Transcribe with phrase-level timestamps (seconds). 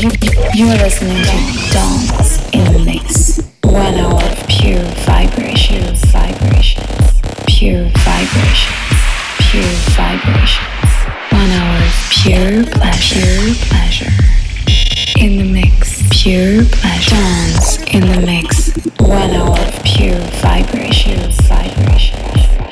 [0.00, 3.40] You're listening to Dance in the Mix.
[3.64, 8.78] One hour of pure vibration, vibrations, pure vibrations,
[9.50, 10.92] pure vibrations.
[11.32, 14.12] One hour pure pleasure, pleasure.
[15.18, 17.16] In the mix, pure pleasure.
[17.16, 18.70] Dance in the mix.
[19.00, 22.67] One hour of pure vibration, vibration.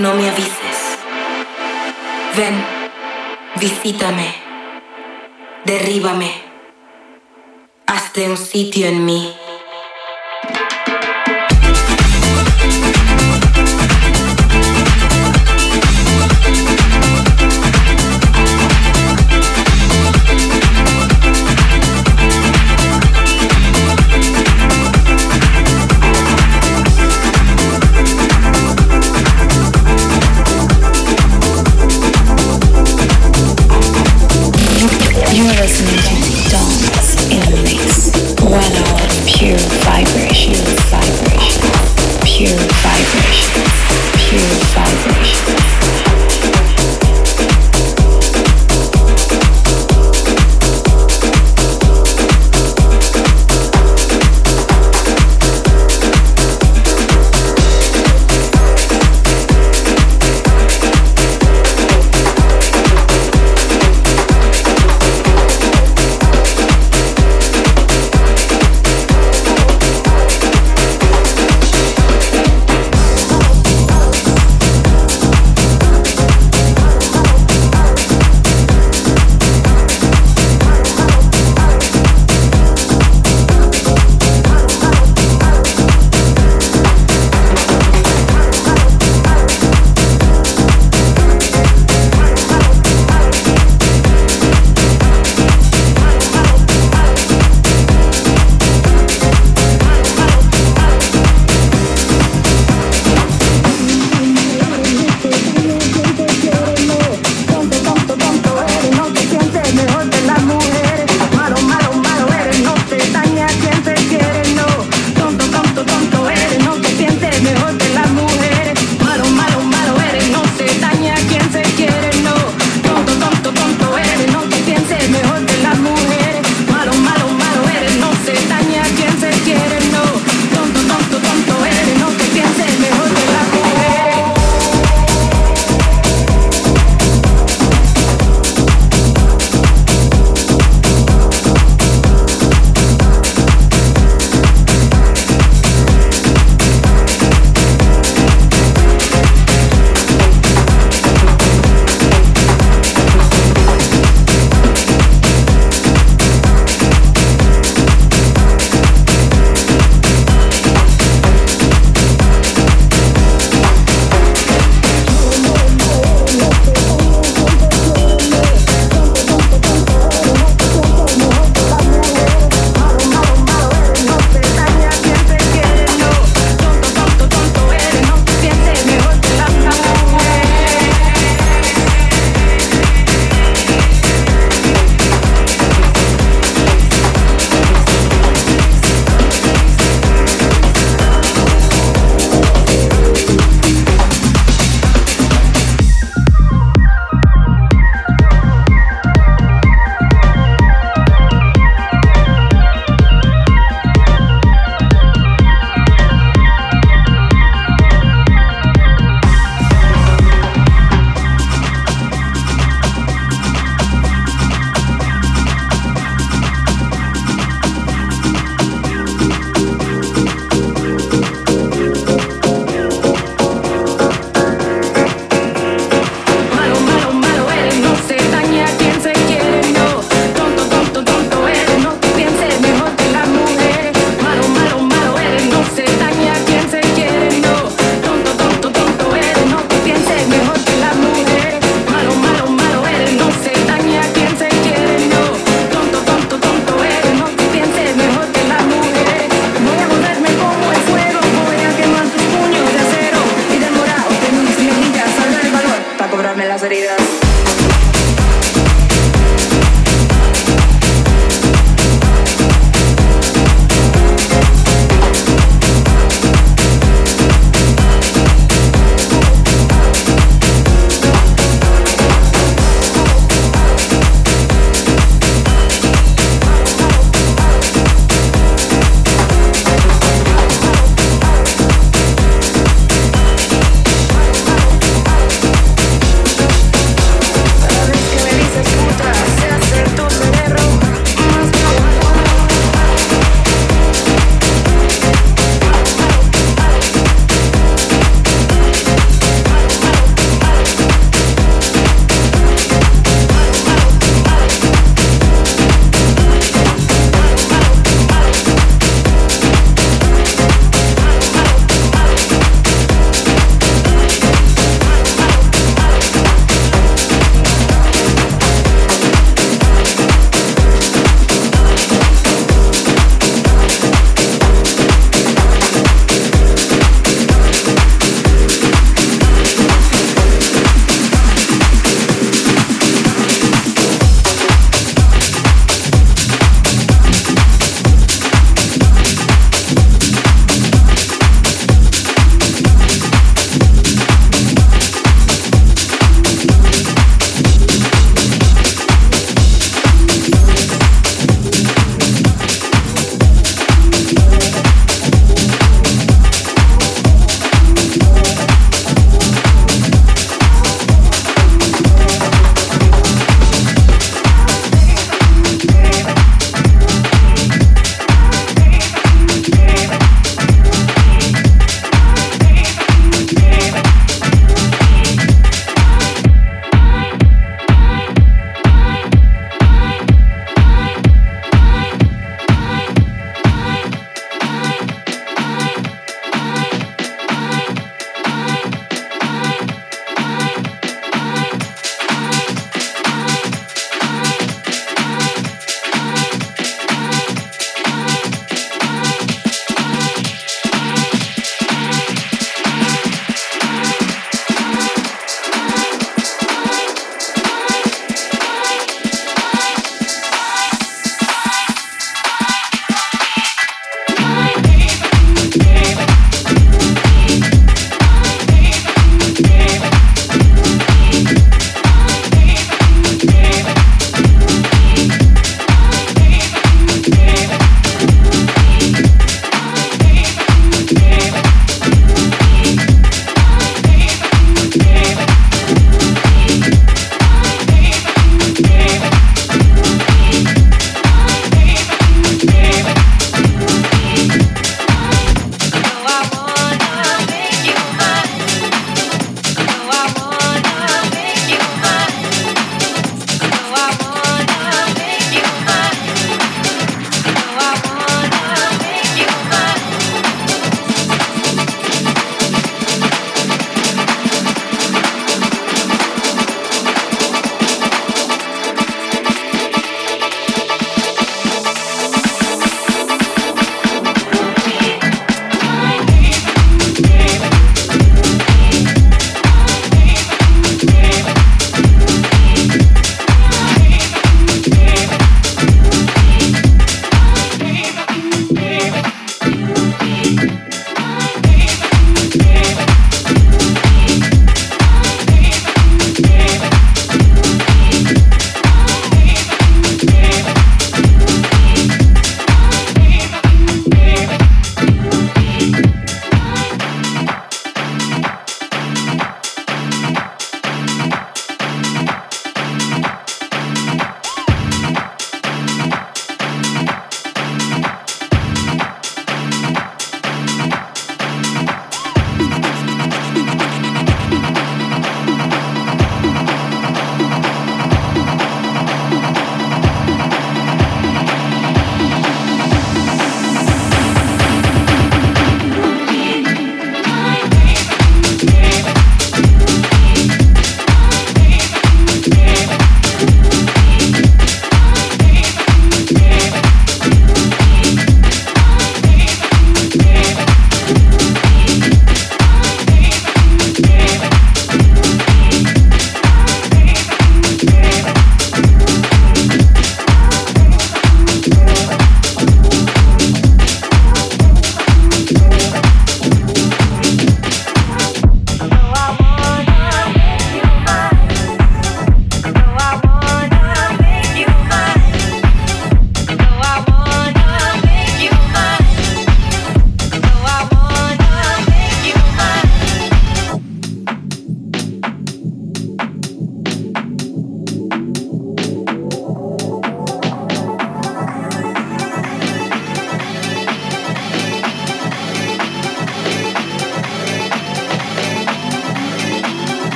[0.00, 0.98] No me avises.
[2.34, 2.54] Ven,
[3.56, 4.34] visítame,
[5.64, 6.32] derríbame,
[7.86, 9.34] hazte un sitio en mí.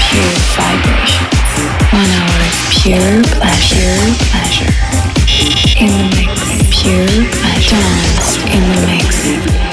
[0.00, 0.34] pure.
[1.92, 4.72] One hour of pure pleasure.
[5.80, 6.34] In the mix,
[6.70, 7.06] pure.
[7.68, 9.69] Dance in the mix.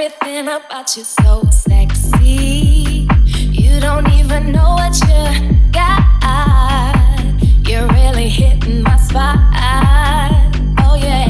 [0.00, 3.08] Everything about you so sexy.
[3.26, 6.04] You don't even know what you got.
[7.68, 9.38] You're really hitting my spot.
[10.78, 11.27] Oh yeah.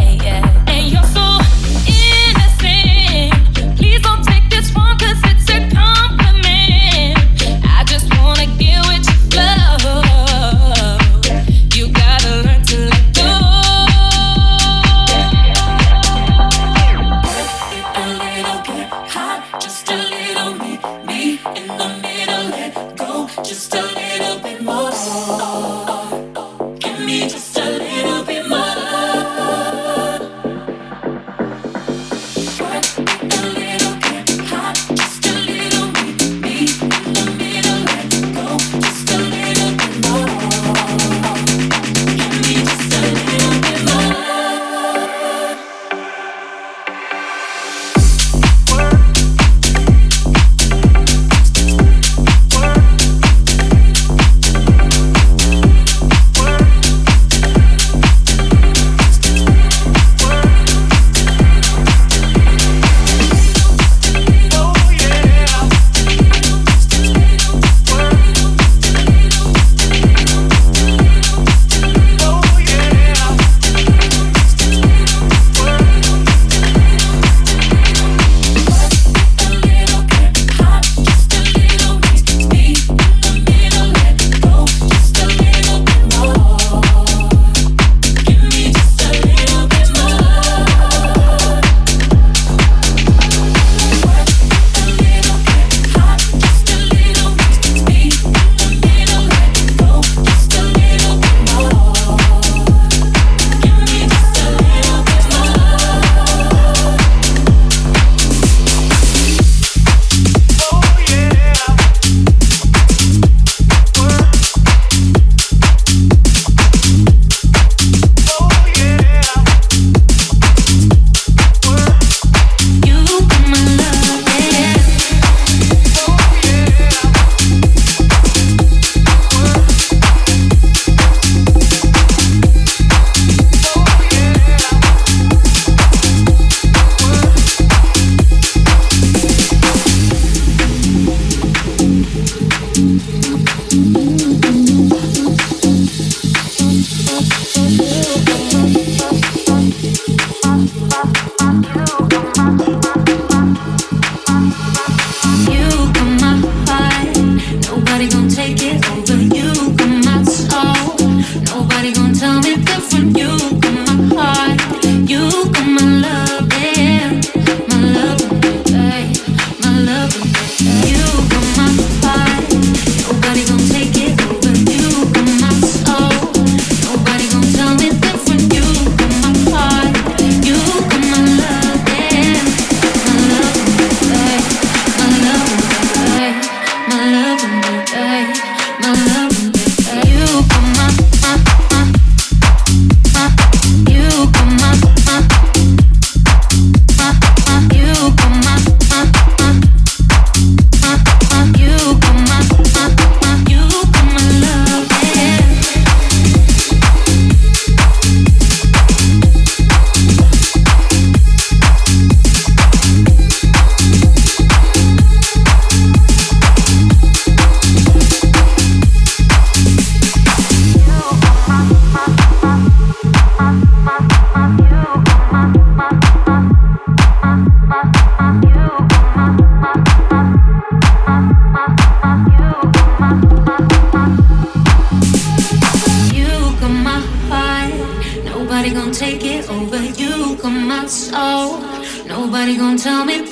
[242.78, 243.26] tell me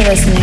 [0.00, 0.39] You're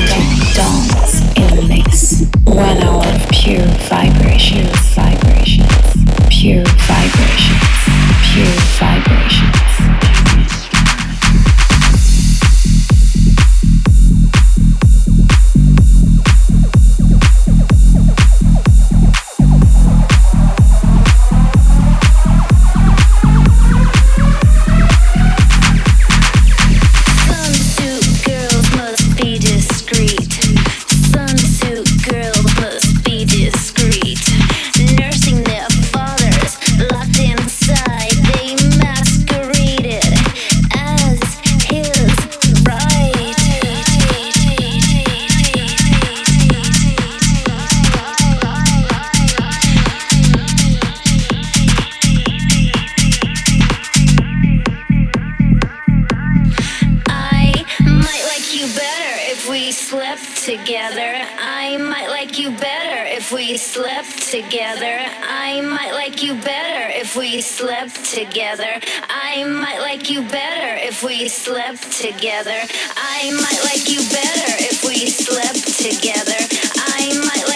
[60.48, 61.12] together.
[61.41, 64.98] I might like you better if we slept together.
[65.28, 68.80] I might like you better if we slept together.
[69.10, 72.60] I might like you better if we slept together.
[72.95, 76.39] I might like you better if we slept together.
[76.39, 77.48] I might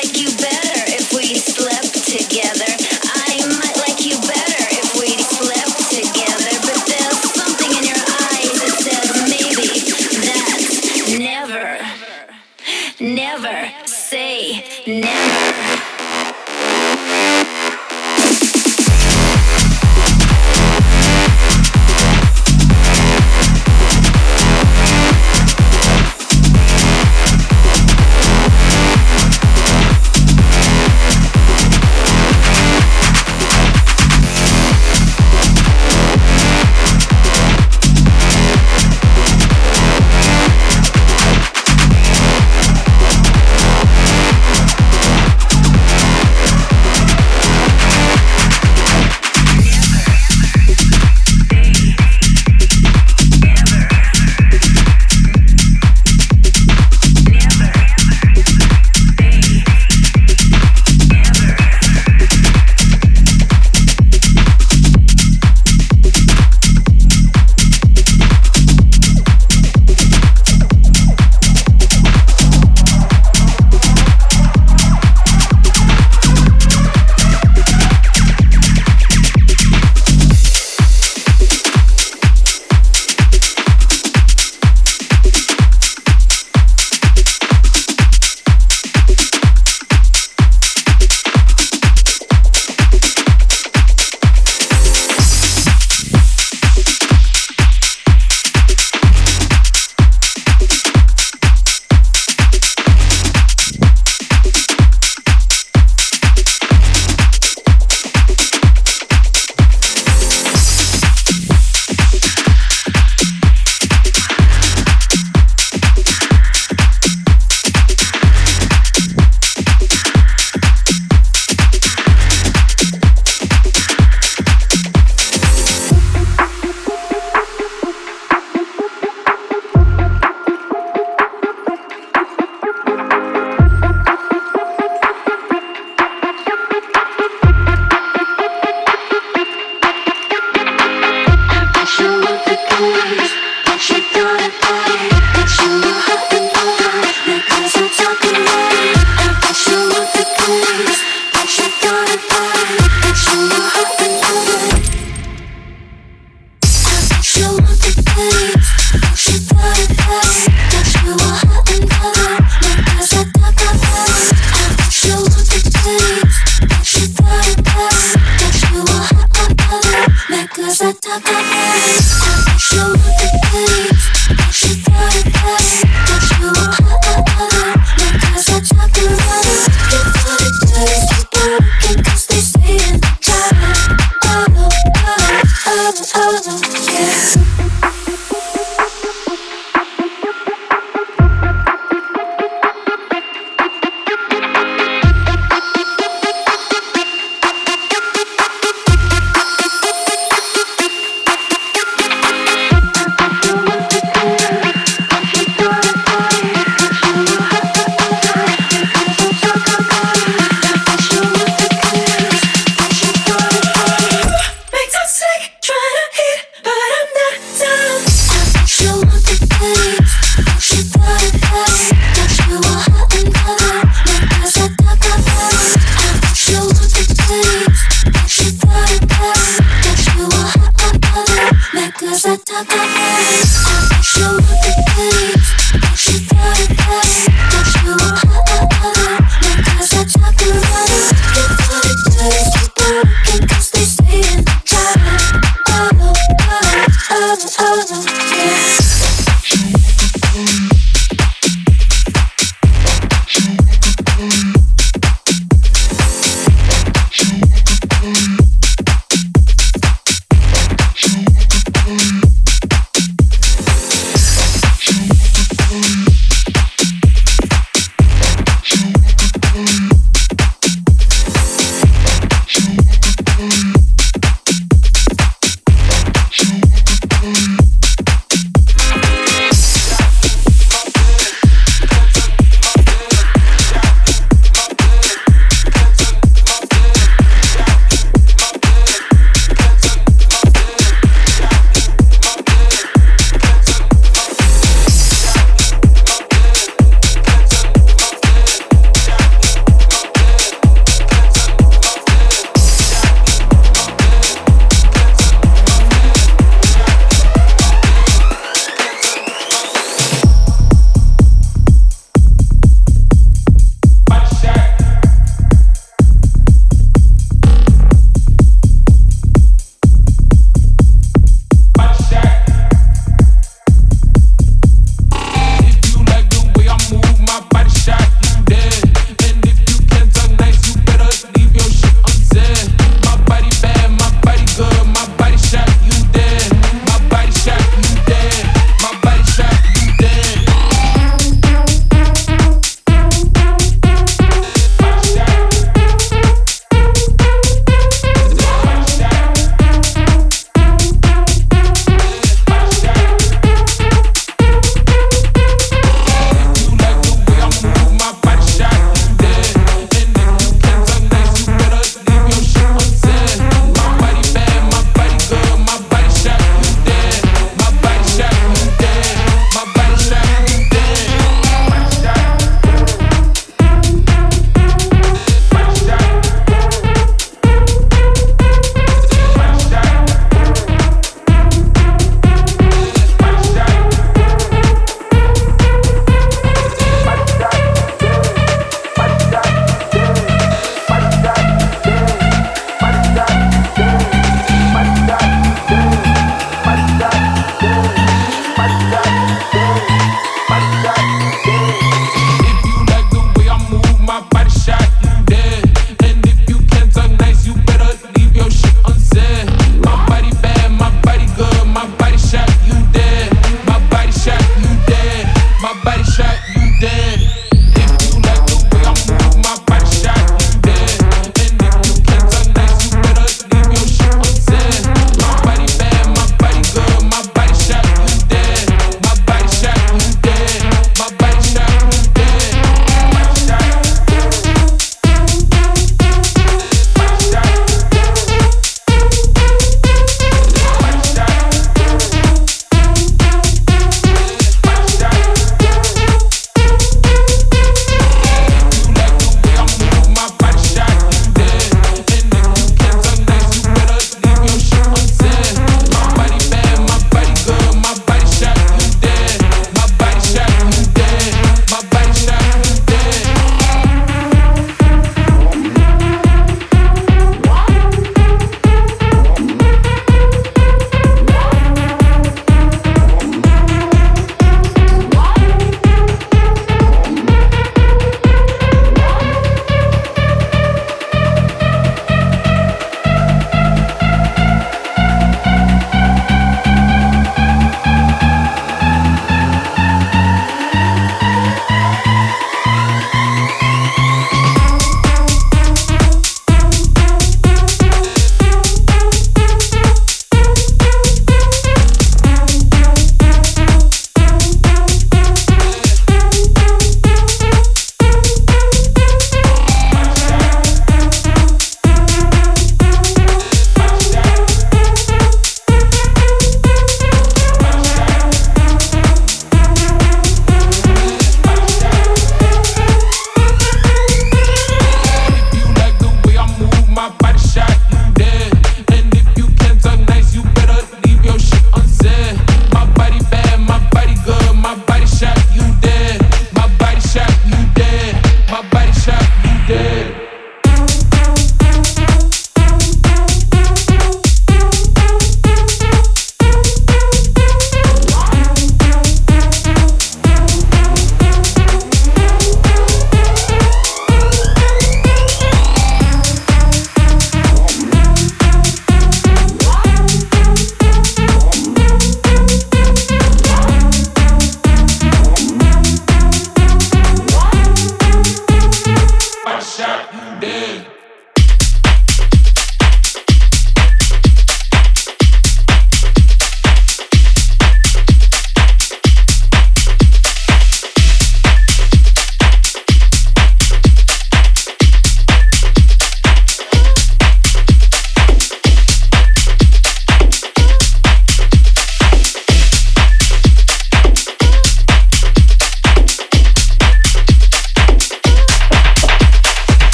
[13.32, 15.80] Never say never.